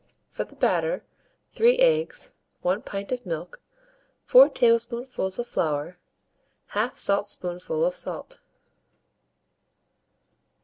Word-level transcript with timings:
For 0.31 0.45
the 0.45 0.55
batter, 0.55 1.03
3 1.51 1.77
eggs, 1.77 2.31
1 2.63 2.81
pint 2.81 3.11
of 3.11 3.23
milk, 3.23 3.61
4 4.23 4.49
tablespoonfuls 4.49 5.37
of 5.37 5.45
flour, 5.45 5.99
1/2 6.71 6.97
saltspoonful 6.97 7.85
of 7.85 7.95
salt. 7.95 8.39